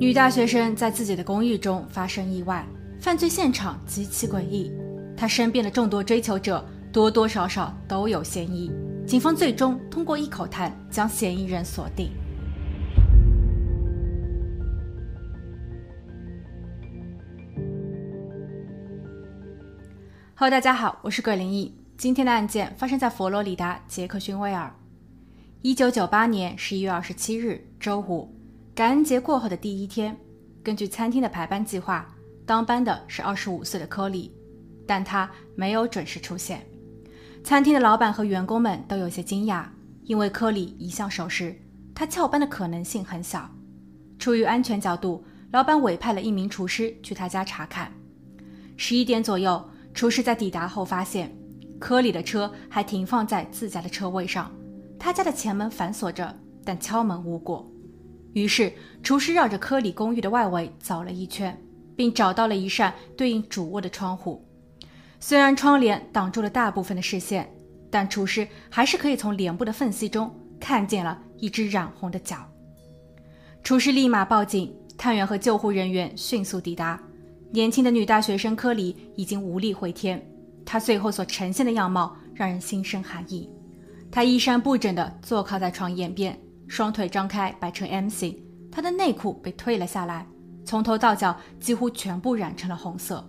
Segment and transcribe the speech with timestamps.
[0.00, 2.66] 女大学生在自己的公寓中发生意外，
[3.00, 4.72] 犯罪现场极其诡异。
[5.16, 8.72] 她身边的众多追求者多多少少都有嫌疑。
[9.06, 12.10] 警方最终通过一口痰将嫌疑人锁定。
[20.34, 21.72] Hello，大家好，我是鬼灵异。
[21.96, 24.72] 今天的案件发生在佛罗里达杰克逊威尔。
[25.62, 28.32] 一九九八年十一月二十七日周五，
[28.78, 30.16] 感恩节过后的第一天，
[30.62, 32.06] 根据餐厅的排班计划，
[32.46, 34.32] 当班的是二十五岁的科里，
[34.86, 36.64] 但他没有准时出现。
[37.42, 39.64] 餐厅的老板和员工们都有些惊讶，
[40.04, 41.60] 因为科里一向守时，
[41.92, 43.50] 他翘班的可能性很小。
[44.16, 47.92] 出于安全角度，老板委派了一名厨师去他家查看。
[48.76, 49.60] 十一点左右，
[49.92, 51.36] 厨师在抵达后发现，
[51.80, 54.48] 科里的车还停放在自家的车位上。
[55.00, 56.32] 他家的前门反锁着，
[56.64, 57.68] 但敲门无果。
[58.38, 61.56] 于是，厨师绕着科里公寓的外围走了一圈，
[61.96, 64.44] 并找到了一扇对应主卧的窗户。
[65.20, 67.50] 虽然窗帘挡住了大部分的视线，
[67.90, 72.36] 但厨师还是可以从帘布的缝隙中看见了一只染红的脚。
[73.64, 77.00] 厨师立马报警，探员和救护人员迅速抵达。
[77.50, 80.24] 年轻的女大学生科里已经无力回天，
[80.64, 83.50] 她最后所呈现的样貌让人心生寒意。
[84.10, 88.38] 她衣衫不整地坐靠在床沿边，双腿张开摆成 M 型。
[88.70, 90.26] 他的内裤被褪了下来，
[90.64, 93.26] 从头到脚几乎全部染成了红色。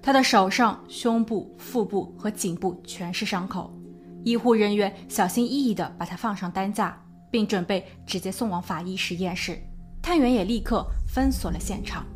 [0.00, 3.76] 他的手上、胸部、腹部和颈部全是伤口。
[4.24, 6.96] 医护人员小心翼翼地把他放上担架，
[7.30, 9.58] 并准备直接送往法医实验室。
[10.00, 12.06] 探员也立刻封锁了现场。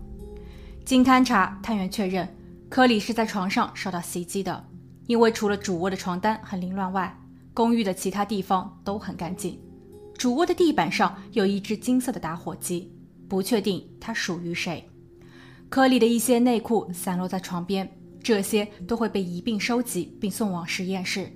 [0.85, 2.29] 经勘查，探员确认
[2.69, 4.65] 科里是在床上受到袭击的，
[5.07, 7.17] 因为除了主卧的床单很凌乱外，
[7.53, 9.61] 公寓的其他地方都很干净，
[10.23, 12.89] 主卧的地板上有一只金色的打火机，
[13.29, 14.89] 不确定它属于谁。
[15.69, 17.93] 科里的一些内裤散落在床边，
[18.23, 21.29] 这些都会被一并收集并送往实验室。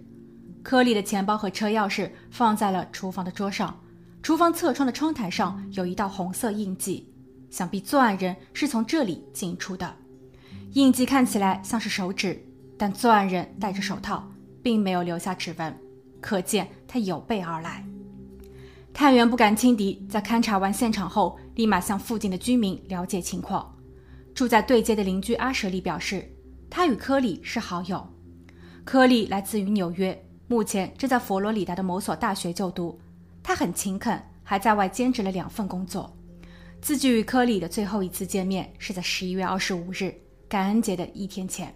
[0.62, 3.76] 科里的钱包和车钥匙放在了厨房的桌上，
[4.22, 7.12] 厨房侧窗的窗台上有一道红色印记，
[7.50, 9.96] 想必作案人是从这里进出的。
[10.75, 12.41] 印记看起来像是手指，
[12.78, 14.30] 但作案人戴着手套，
[14.62, 15.76] 并没有留下指纹。
[16.20, 17.84] 可见他有备而来。
[18.96, 23.76] 探员不敢轻敌，在勘察完现场后，立马向附近的居民了解情况。
[24.34, 26.26] 住在对街的邻居阿舍利表示，
[26.70, 28.02] 他与科里是好友。
[28.86, 30.18] 科里来自于纽约，
[30.48, 32.98] 目前正在佛罗里达的某所大学就读。
[33.42, 36.10] 他很勤恳，还在外兼职了两份工作。
[36.80, 40.10] 自己与科里的最后一次见面是在十一月二十五日，
[40.48, 41.70] 感恩节的一天前。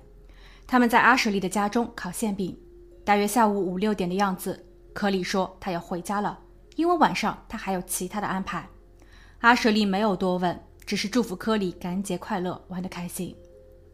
[0.67, 2.59] 他们在阿舍利的家中烤馅饼。
[3.05, 4.65] 大约下午五六点的样子，
[4.95, 6.39] 科里说他要回家了，
[6.81, 8.67] 因为晚上他还有其他的安排。
[9.41, 13.37] 阿舍利没有多问，只是祝福科里感恩节快乐，玩得开心。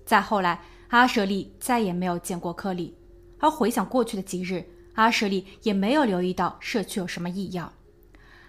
[0.05, 0.61] 再后来，
[0.91, 2.97] 阿舍利再也没有见过科里，
[3.41, 4.65] 而回想过去的几日，
[4.95, 7.73] 阿舍利也没有留意到社区有什么异样。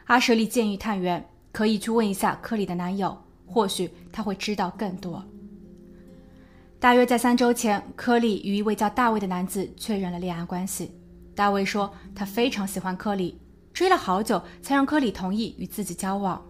[0.06, 3.18] 阿舍利建议探员可以去问一下科里的男友，
[3.48, 5.26] 或许他会知道更多。
[6.80, 10.92] 大约在三周前，科里与一位叫大卫的男子确认了恋爱关系。
[11.34, 13.42] 大卫说他非常喜欢科里，
[13.78, 16.44] 追了好久才让科里同意与自己交往。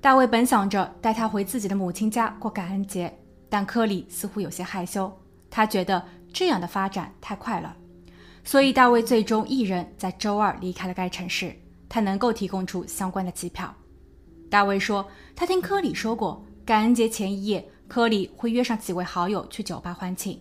[0.00, 3.16] 大卫本想着带他回自己的母亲家过感恩节，
[3.48, 5.16] 但科里似乎有些害羞，
[5.48, 7.76] 他觉得这样的发展太快了，
[8.42, 11.54] 所以大卫最终一人在周二离开了该城市。
[11.88, 13.72] 他能够提供出相关的机票。
[14.50, 15.06] 大卫说，
[15.36, 17.64] 他听科里说过，感恩节前一夜。
[17.86, 20.36] 科里会约上几位好友去酒吧欢庆。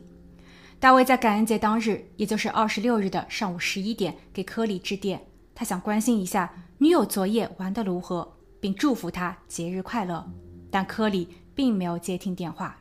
[0.79, 5.21] 大卫在感恩节当日，也就是二十六日的上午十一点，给科里致电，
[5.55, 10.29] 他想关心一下女友昨夜玩得如何，并祝福她节日快乐。
[10.69, 12.77] 但科里并没有接听电话。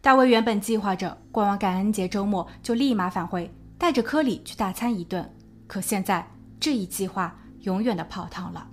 [0.00, 5.28] 大卫原本计划着过完感恩节周末就立马返回，带着科里去大餐一顿。
[5.66, 6.24] 可现在
[6.60, 8.68] 这一计划永远的泡汤了。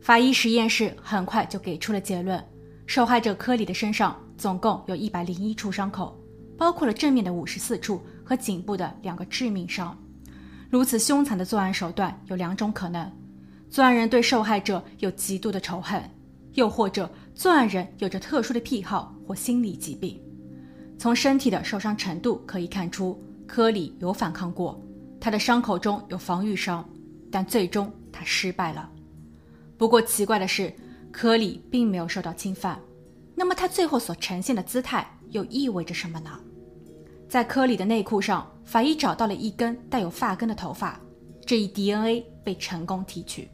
[0.00, 2.42] 法医实验室很快就给出了结论。
[2.86, 6.18] 受害者科里的身上总共有一百零一处伤口，
[6.56, 9.94] 包括了正面的五十四处和颈部的两个致命伤。
[10.76, 13.10] 如此凶残的作案手段有两种可能：
[13.70, 16.02] 作案人对受害者有极度的仇恨，
[16.52, 20.20] 又或者作案人有着特殊的癖好或心理疾病。
[20.98, 24.78] 从身体的受伤程度可以看出，科里有反抗过，
[25.18, 26.86] 他的伤口中有防御伤，
[27.32, 28.90] 但最终他失败了。
[29.78, 30.70] 不过奇怪的是。
[31.10, 32.78] 科里并没有受到侵犯，
[33.34, 36.38] 那么他最后所呈现的姿态又意味着什么呢？
[37.26, 41.00] 在科里的内裤上，法医找到了一根带有发根的头发，
[41.46, 43.48] 这一 DNA 被成功提取。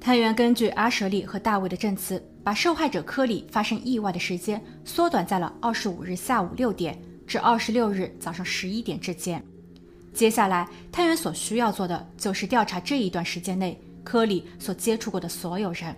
[0.00, 9.44] 探员根据阿舍利和大卫的证词，把受害者科里发生意外的时间缩短在了二十五日下午六点至二十六日早上十一点之间。
[10.14, 15.94] 接下来，探员所需要做的就是调查这一段时间内科里所接触过的所有人。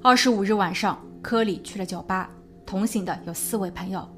[0.00, 2.30] 二十五日晚上，科里去了酒吧，
[2.64, 4.08] 同行的有四位朋友，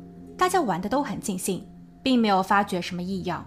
[0.41, 1.63] 大家玩的都很尽兴，
[2.03, 3.45] 并没有发觉什么异样。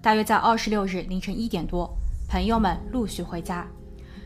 [0.00, 1.92] 大约在二十六日凌晨一点多，
[2.28, 3.66] 朋友们陆续回家。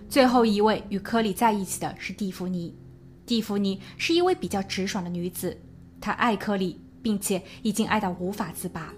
[0.06, 2.76] 最后一位与科里在一起的是蒂芙尼。
[3.24, 5.58] 蒂芙尼是一位比较直爽的女子，
[5.98, 8.92] 她爱科里，并且已经爱到无法自拔。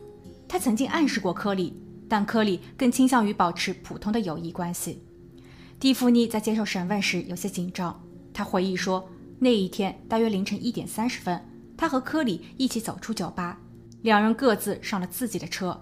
[0.48, 5.00] 她曾经暗示过科里，但科里更倾向于保持普通的友谊关系。
[5.78, 8.02] 蒂芙尼在接受审问时有些紧张。
[8.34, 11.40] 她回忆说，那一天大约凌晨一点三十分，
[11.76, 13.58] 他和科里一起走出酒吧，
[14.02, 15.80] 两人各自上了自己的车。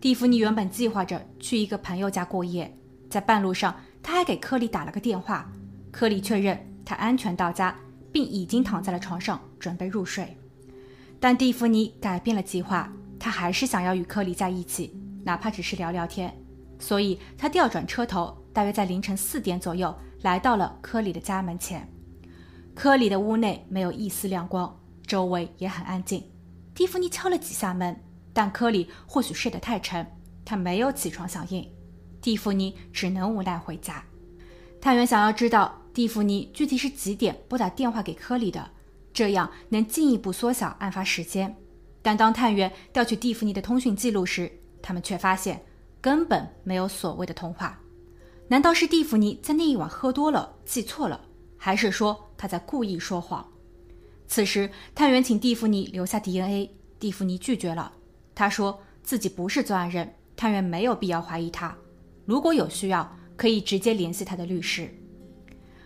[0.00, 2.76] 蒂芙尼原本计划着去一个朋友家过夜，
[3.08, 3.74] 在半路上。
[4.06, 5.50] 他还给科里打了个电话，
[5.90, 7.74] 科里确认他安全到家，
[8.12, 10.36] 并已经躺在了床上准备入睡。
[11.18, 14.94] 但蒂芙尼改变了计划，他还是想要与科里在一起，
[15.24, 16.30] 哪怕只是聊聊天。
[16.78, 21.90] 所以，他调转车头，大约在凌晨四点左右来到了科里的家门前。
[22.74, 26.22] 科里的屋内没有一丝亮光，周围也很安静。
[26.74, 27.98] 蒂芙尼敲了几下门，
[28.32, 30.06] 但科里或许睡得太沉，
[30.44, 31.66] 他没有起床响应。
[32.20, 34.02] 蒂芙尼只能无奈回家。
[34.80, 38.70] 探员想要知道蒂芙尼具体是几点拨打电话给科里的，
[39.12, 41.54] 这样能进一步缩小案发时间。
[42.02, 44.50] 但当探员调取蒂芙尼的通讯记录时，
[44.82, 45.64] 他们却发现
[46.00, 47.78] 根本没有所谓的通话。
[48.48, 51.20] 难道是蒂芙尼在那一晚喝多了，记错了，
[51.56, 53.46] 还是说他在故意说谎？
[54.26, 57.92] 此时，探员请蒂芙尼留下 DNA，蒂芙尼拒绝了。
[58.34, 61.76] 他说自己不是作案人，探员没有必要怀疑他。
[62.24, 64.88] 如果有需要，可以直接联系他的律师。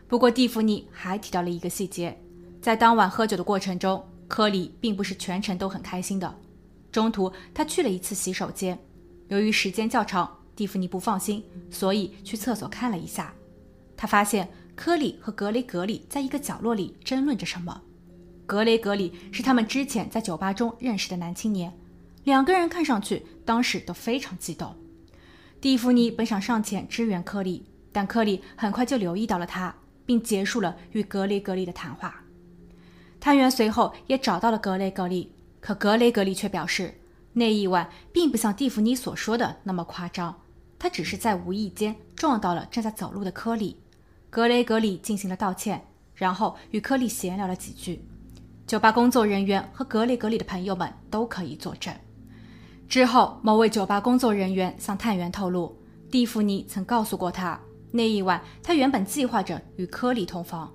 [0.07, 2.17] 不过，蒂芙尼还提到了一个细节：
[2.63, 6.39] 在当晚喝酒的过程中，科里并不是全程都很开心的。
[6.91, 8.79] 中途，他去了一次洗手间，
[9.29, 13.35] 由于时间较长，蒂芙尼不放心，所以去厕所看了一下。
[13.97, 17.83] 他发现科里和格雷格里在一个角落里争论着什么。
[18.49, 21.71] 格雷格里是他们之前在酒吧中认识的男青年，
[22.25, 24.75] 两个人看上去当时都非常激动。
[25.61, 29.75] 蒂芙尼本想上前支援科里，但科里很快就留意到了他，
[30.07, 32.25] 并结束了与格雷格里的谈话。
[33.21, 35.31] 探员随后也找到了格雷格里，
[35.61, 36.95] 可格雷格里却表示，
[37.35, 40.41] 那一晚并不像蒂芙尼所说的那么夸张，
[40.79, 43.77] 他只是在无意间撞到了正在走路的科里。
[44.31, 45.85] 格雷格里进行了道歉，
[46.15, 48.01] 然后与科里闲聊了几句。
[48.69, 51.91] 酒吧工作人员和格雷格里的朋友们都可以作证。
[52.87, 55.75] 之后，某位酒吧工作人员向探员透露，
[56.11, 57.59] 蒂芙尼曾告诉过他，
[57.91, 60.71] 那一晚他原本计划着与科里同房。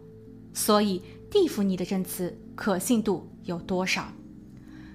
[0.56, 4.07] 所以，蒂芙尼的证词可信度有多少？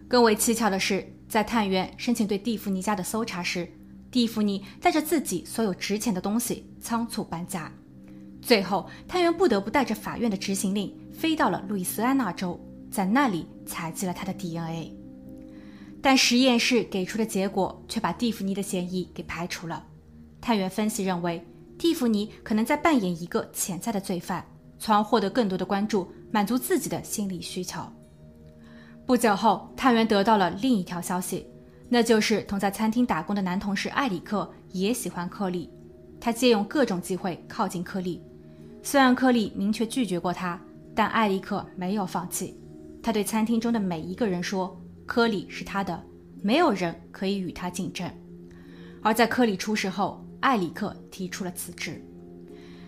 [0.08, 3.72] 更为蹊跷的是，在探员申请对蒂芙尼家的搜查时，
[4.10, 7.70] 蒂芙尼带着自己所有值钱的东西仓促搬家。
[8.42, 12.58] 最后，探员不得不带着法院的执行令飞到了路易斯安那州，
[12.90, 14.94] 在那里采集了他的 DNA。
[16.00, 19.84] 但实验室给出的结果却把蒂芙尼的嫌疑给排除了。
[20.40, 21.44] 探员分析认为，
[21.76, 24.46] 蒂芙尼可能在扮演一个潜在的罪犯，
[24.78, 27.80] 从而获得更多的关注，满足自己的心理需求。
[29.04, 31.46] 不久后，探员得到了另一条消息，
[31.88, 35.68] 那就是同在餐厅打工的男同事埃里克也喜欢克里，
[36.20, 38.22] 他借用各种机会靠近克里。
[38.82, 40.60] 虽然克里明确拒绝过他，
[40.94, 42.57] 但艾里克没有放弃。
[43.08, 44.78] 他对餐厅中的每一个人说。
[45.06, 45.98] 科里是他的，
[46.42, 48.06] 没有人可以与他竞争。
[49.00, 52.04] 而在科里出事后，艾里克提出了辞职。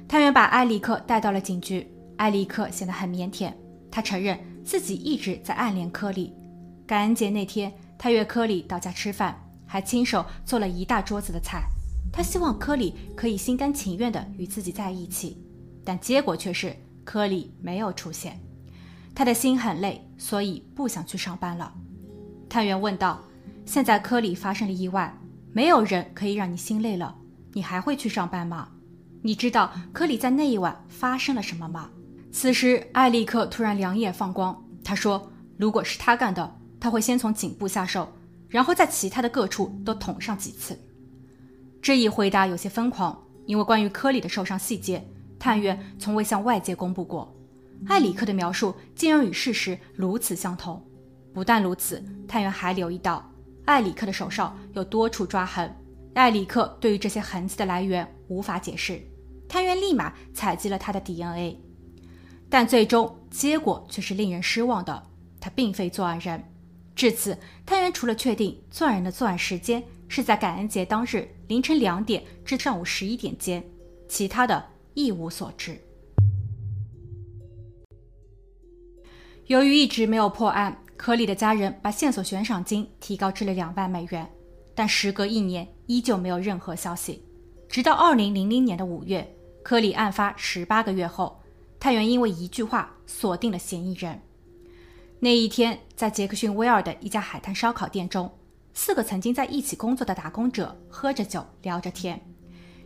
[0.06, 3.50] 探员把艾里克带到了警局，艾里克显得很腼腆，
[3.90, 6.34] 他承认自己一直在暗恋科里。
[6.86, 9.34] 感恩节那天，他约科里到家吃饭，
[9.64, 11.62] 还亲手做了一大桌子的菜。
[12.12, 15.42] 他希望科里可以心甘情愿地与自己在一起，
[15.82, 18.38] 但结果却是科里没有出现。
[19.20, 21.70] 他的心很累，所以不想去上班了。
[22.48, 23.22] 探员问道
[23.66, 25.14] ：“现在科里发生了意外，
[25.52, 27.14] 没有人可以让你心累了，
[27.52, 28.70] 你还会去上班吗？
[29.20, 31.90] 你知道科里在那一晚发生了什么吗？”
[32.32, 38.10] 此时，艾利克突然两眼放光，他说：“如果是他干的，他会先从颈部下手，
[38.48, 40.80] 然后在其他的各处都捅上几次。”
[41.82, 45.06] 这一回答有些疯狂，因为关于科里的受伤细节，
[45.38, 47.30] 探员从未向外界公布过。
[47.86, 50.84] 艾里克的描述竟然与事实如此相同。
[51.32, 53.28] 不但如此，探员还留意到
[53.64, 55.74] 艾里克的手上有多处抓痕。
[56.14, 59.00] 艾里克对于这些痕迹的来源无法解释，
[59.48, 61.56] 探员立马采集了他的 DNA，
[62.48, 65.02] 但最终结果却是令人失望的，
[65.40, 66.42] 他并非作案人。
[66.96, 73.64] 至此，探员除了确定作案人的作案时间是在感恩节当日凌晨两点至上午十一点间，
[74.08, 74.62] 其他的
[74.94, 75.80] 一无所知。
[79.50, 84.30] 由于一直没有破案，科里的家人把线索悬赏金提高至了两万美元，
[84.76, 87.24] 但时隔一年，依旧没有任何消息。
[87.68, 89.28] 直到二零零零年的五月，
[89.64, 91.42] 科里案发十八个月后，
[91.80, 94.22] 探员因为一句话锁定了嫌疑人。
[95.18, 98.30] 那一天，在杰克逊威尔的一家海滩烧烤店中，
[98.72, 102.20] 四个曾经在一起工作的打工者喝着酒聊着天。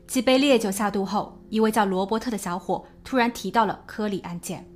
[0.07, 4.67] 几杯烈酒下肚后，一位叫罗伯特的小伙突然提到了科里案件。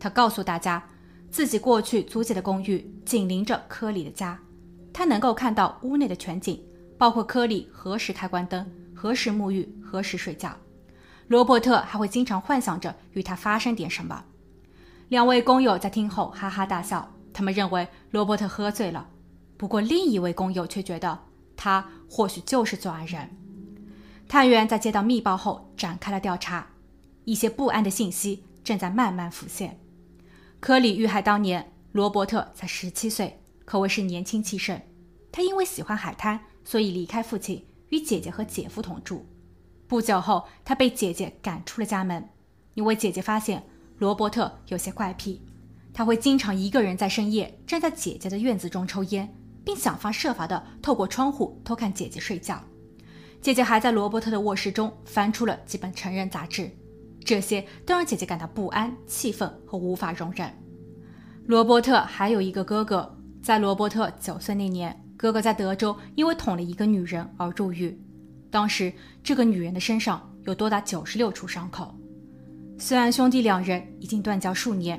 [0.00, 0.84] 他告诉大家。
[1.30, 4.38] 自己过去租借的公寓紧邻着科里的家，
[4.92, 6.62] 他能够看到屋内的全景，
[6.96, 10.56] 包括科里何时开关灯、何时沐浴、何时睡觉。
[11.28, 14.24] 罗伯特还会经常幻想着与他发生点什么。
[15.08, 19.06] 两位工友在听后哈哈大笑，他们认为罗伯特喝醉了。
[19.56, 21.18] 不过另一位工友却觉得
[21.56, 23.28] 他或许就是作案人。
[24.26, 26.66] 探员在接到密报后展开了调查，
[27.24, 29.78] 一些不安的信息正在慢慢浮现。
[30.60, 34.80] 科里遇害当年，罗伯特才十七岁，可谓是年轻气盛。
[35.30, 39.24] 他因为喜欢海滩，所以离开父亲，与姐姐和姐夫同住。
[39.86, 42.28] 不久后，他被姐姐赶出了家门，
[42.74, 43.64] 因为姐姐发现
[43.98, 45.40] 罗伯特有些怪癖，
[45.94, 49.32] 他会经常一个人在深夜站在姐姐的院子中抽烟，
[49.64, 52.60] 并想方设法的透过窗户偷看姐姐睡觉。
[53.40, 56.76] 姐姐还在罗伯特的卧室中翻出了几本成人杂志。
[57.28, 60.50] 这些都让姐姐感到不安、气愤和无法容忍。
[61.44, 68.00] 罗伯特还有一个哥哥，在罗伯特九岁那年，哥哥在德州因为捅了一个女人而入狱。
[68.50, 68.90] 当时，
[69.22, 71.94] 这个女人的身上有多达九十六处伤口。
[72.78, 74.98] 虽然兄弟两人已经断交数年，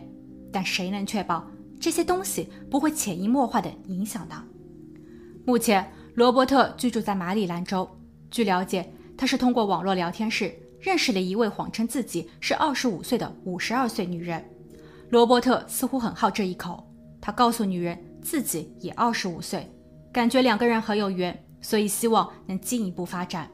[0.51, 1.48] 但谁能确保
[1.79, 4.43] 这些东西不会潜移默化地影响呢？
[5.48, 7.89] 目前，罗伯特居住在马里兰州。
[8.29, 10.53] 据了解，他是通过网络聊天室。
[10.79, 14.43] 认识了一位谎称自己是二十五岁的五十二岁女人，
[15.09, 16.86] 罗伯特似乎很好这一口。
[17.21, 19.69] 他告诉女人自己也二十五岁，
[20.12, 23.50] 感觉两个人很有缘，所以希望能进一步发展。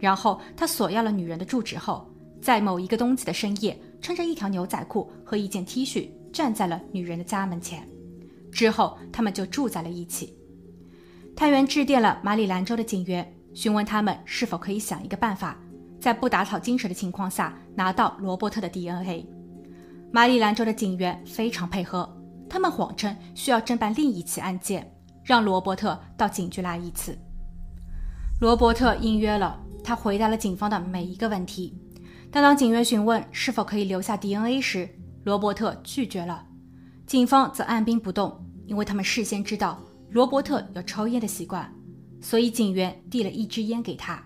[0.00, 2.10] 然后他索要了女人的住址后，
[2.42, 7.88] 在某一个冬季的深夜，穿着一条牛仔裤和一件 T 恤，站在了女人的家门前。
[8.50, 10.36] 之后他们就住在了一起。
[11.36, 15.56] 探员致电了马里兰州的警员，询问他们是否可以想一个办法。
[16.04, 19.26] 在不打草惊蛇的情况下拿到罗伯特的 DNA，
[20.12, 22.06] 马里兰州的警员非常配合，
[22.46, 27.16] 他们谎称需要侦办另一起案件，让罗伯特到警局来一次。
[28.38, 31.74] 罗伯特应约了，他回答了警方的每一个问题。
[32.30, 34.86] 但当警员询问是否可以留下 DNA 时，
[35.22, 36.44] 罗伯特拒绝了。
[37.06, 39.80] 警方则按兵不动，因为他们事先知道
[40.10, 41.74] 罗伯特有抽烟的习惯，
[42.20, 44.22] 所以警员递了一支烟给他，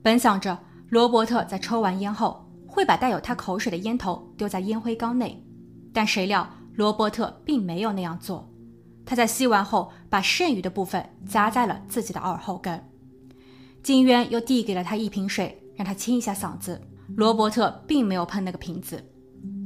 [0.00, 0.56] 本想着。
[0.92, 5.42] 罗伯特在抽完烟后会把带有他口水的烟头丢在烟灰缸内，
[5.90, 8.46] 但谁料罗伯特并没有那样做。
[9.06, 12.78] 他在吸完后把剩余的部分夹在了自己的耳后根。
[13.82, 16.78] 警员又递给了他一瓶水，让他清一下嗓子。
[17.16, 19.02] 罗伯特并没有碰那个瓶子。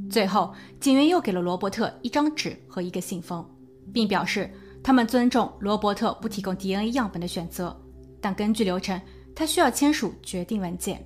[0.09, 3.45] 最后，警员又给了罗伯特一张纸和一个信封，
[3.93, 4.49] 并表示
[4.81, 7.77] 他们尊重罗伯特不提供 DNA 样本的选择，
[8.21, 8.99] 但根据流程，
[9.35, 11.05] 他需要签署决定文件。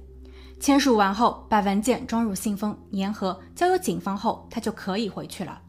[0.61, 5.59] 签署完后，把文件装入信封，粘合，交由警方后，他就可以回去了。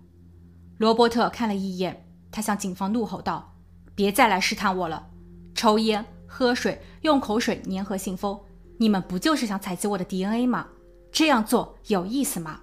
[0.76, 3.56] 罗伯特看了一眼，他向警方怒吼道
[3.96, 5.08] ：“别再来试探我了！
[5.54, 8.38] 抽烟、喝水、用口水粘合信封，
[8.76, 10.68] 你们不就是想采集我的 DNA 吗？
[11.10, 12.60] 这样做有意思吗？”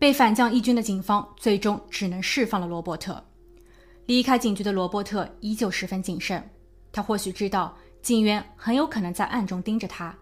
[0.00, 3.24] 被反将一军的警方最终只能释放了罗伯特。
[4.06, 6.42] 离开警局的罗伯特依旧十分谨慎，
[6.90, 10.12] 他或许知道警员很有可能在暗中盯着他。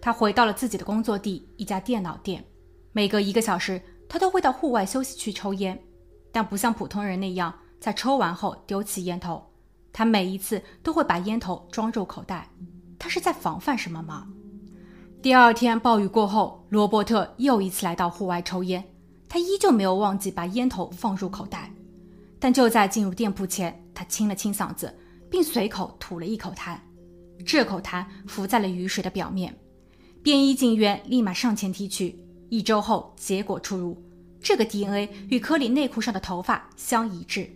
[0.00, 2.44] 他回到了自己的工作地，一家电脑店。
[2.92, 5.78] 每隔一个小时，他都会到户外休息区抽烟，
[6.32, 9.44] 但不像普通人那样在抽完后丢弃烟头。
[9.92, 12.48] 他每一次都会把烟头装入口袋。
[12.98, 14.26] 他是在防范什么吗？
[15.20, 18.84] 第二天暴雨过后，罗伯特又一次来到户外抽烟，
[19.28, 21.72] 他依旧没有忘记把烟头放入口袋。
[22.38, 24.96] 但就在进入店铺前，他清了清嗓子，
[25.28, 26.78] 并随口吐了一口痰。
[27.44, 29.56] 这口痰浮在了雨水的表面。
[30.28, 32.14] 便衣警员立马上前提取，
[32.50, 33.96] 一周后结果出炉，
[34.42, 37.48] 这个 DNA 与科里内裤上的头发相一致，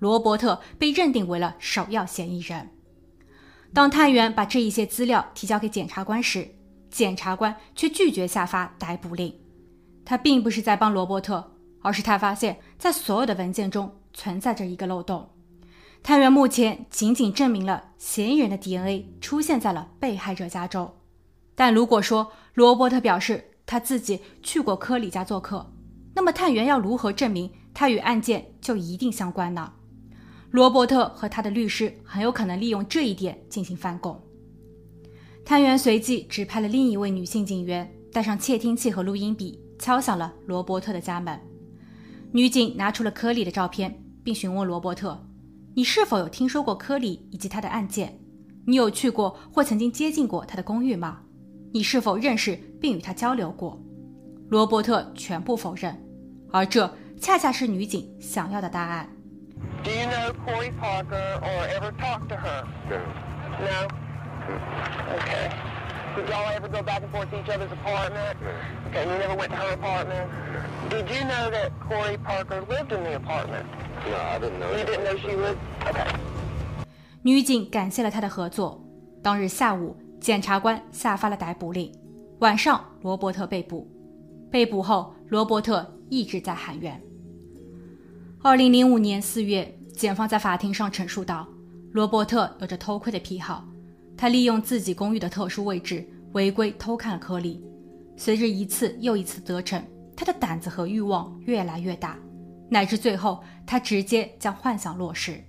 [0.00, 2.70] 罗伯特被认定为了首要嫌疑人。
[3.72, 6.48] 当探员把这一些资料提交给检察官时，
[6.90, 9.32] 检察官却拒绝下发逮捕令。
[10.04, 15.30] 他并不是在帮罗伯特，而是他发现，在所有的文件中存在着一个漏洞。
[16.02, 20.92] 探员目前仅仅证明了嫌疑人的 DNA 出现在了被害者家中，
[21.58, 25.68] 但如果说罗伯特表示他自己去过科里家做客，
[26.14, 29.72] 那么探员要如何证明他与案件就一定相关呢？
[30.52, 34.16] 罗伯特和他的律师很有可能利用这一点进行翻供。
[35.44, 41.40] 探员随即指派了另一位女性警员，带上窃听器和录音笔，敲响了罗伯特的家门。
[42.30, 45.26] 女警拿出了科里的照片，并询问罗伯特
[45.74, 48.16] ：“你是否有听说过科里以及他的案件？
[48.64, 51.22] 你有去过或曾经接近过他的公寓吗？
[51.72, 53.80] 你是否认识并与他交流过？”
[54.50, 55.94] 罗伯特全部否认，
[56.50, 59.08] 而这恰恰是女警想要的答案。
[59.84, 62.64] Do you know Corey Parker or ever talk to her?
[62.88, 62.96] No.
[63.60, 63.88] No?
[65.18, 65.50] Okay.
[66.16, 68.34] Did y'all ever go back and forth to each other's apartment?
[68.40, 68.90] No.
[68.90, 70.28] Okay, you never went to her apartment?
[70.90, 73.66] Did you know that Corey Parker lived in the apartment?
[74.08, 74.70] No, I didn't know.
[74.72, 75.58] You didn't know she lived.
[75.84, 76.08] Okay.
[77.22, 78.82] 女警感谢了他的合作。
[79.22, 81.92] 当日下午，检察官下发了逮捕令。
[82.40, 83.90] 晚上，罗伯特被捕。
[84.50, 87.00] 被捕后，罗伯特一直在喊冤。
[88.40, 91.46] 二零零五年四月，检方在法庭上陈述道
[91.92, 93.66] ：“罗伯特有着偷窥的癖好，
[94.16, 97.62] 他利用自己公寓的特殊位置违规偷看了科里。
[98.16, 99.82] 随着一次又一次得逞，
[100.16, 102.16] 他的胆子和欲望越来越大，
[102.68, 105.42] 乃至最后，他直接将幻想落实。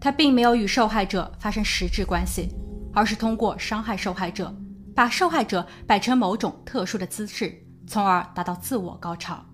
[0.00, 2.50] 他并没有与受害者发生实质关系，
[2.92, 4.54] 而是通过伤害受害者，
[4.94, 7.52] 把受害者摆成某种特殊的姿势，
[7.86, 9.44] 从而达到自我高潮。”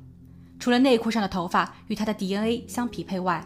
[0.59, 3.45] 除了内裤上的头发与他的 DNA 相匹配外，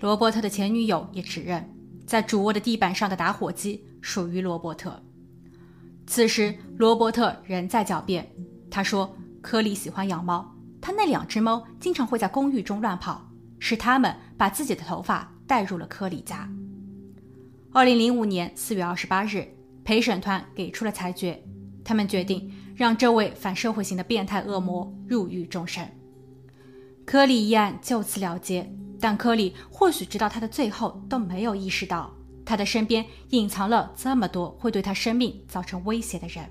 [0.00, 1.68] 罗伯特的前女友也指认，
[2.06, 5.00] 在主卧的地板上的打火机属于罗伯特。
[6.06, 8.28] 此时，罗伯特仍在狡辩。
[8.70, 13.24] 他说：“科里喜欢养猫，他那两只猫经常会在公寓中乱跑，
[13.58, 16.48] 是他们把自己的头发带入了科里家。”
[17.76, 19.46] 二零零五年四月二十八日，
[19.84, 21.38] 陪审团给出了裁决，
[21.84, 25.86] 他们决定让这位反社会型的变态恶魔入狱终身。
[27.04, 28.66] 科里一案就此了结，
[28.98, 32.10] 但科里或许直到他的最后都没有意识到，
[32.46, 36.50] 他的身边隐藏了这么多会对他生命造成威胁的人。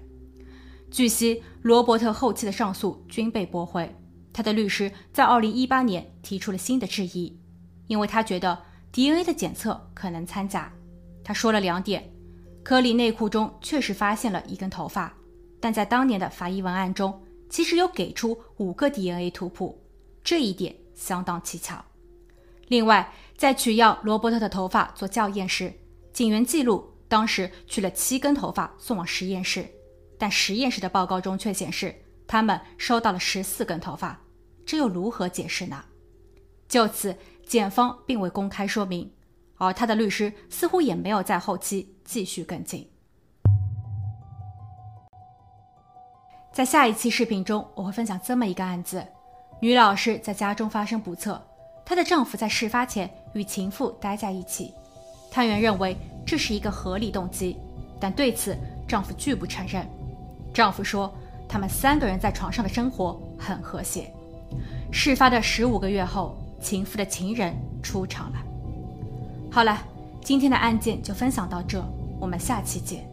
[0.92, 3.92] 据悉，罗伯特后期的上诉均被驳回。
[4.32, 7.36] 他的律师在2018年提出了新的质疑，
[7.88, 8.62] 因为他觉得
[8.92, 10.72] DNA 的检测可能掺假。
[11.26, 12.10] 他说了两点：
[12.64, 15.12] 科里内裤中确实发现了一根头发，
[15.60, 19.84] 但在当年的法医文案中，其实有给出五个 DNA 图谱。
[20.24, 21.84] 这一点相当蹊跷。
[22.68, 25.74] 另外，在取样罗伯特的头发做校验时，
[26.14, 29.68] 警员记录当时取了七根头发送往实验室，
[30.18, 31.94] 但实验室的报告中却显示
[32.28, 34.20] 他们收到了十四根头发，
[34.64, 35.84] 这又如何解释呢？
[36.68, 39.12] 就此，检方并未公开说明，
[39.58, 42.90] 而他的律师似乎也没有在后期继续跟进。
[46.52, 49.06] 在下一期视频中，我会分享这么一个案子。
[49.60, 51.42] 女老师在家中发生不测，
[51.86, 54.74] 她的丈夫在事发前与情妇待在一起。
[55.30, 57.58] 探员认为这是一个合理动机，
[58.00, 59.86] 但对此丈夫拒不承认。
[60.54, 61.14] 丈夫说，
[61.50, 64.10] 他们三个人在床上的生活很和谐。
[64.94, 68.45] 事发的十五个月后，情妇的情人出场了。
[69.56, 69.82] 好了，
[70.22, 71.82] 今天的案件就分享到这，
[72.20, 73.10] 我们下期见。